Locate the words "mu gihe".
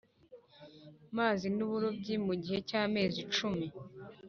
2.25-2.59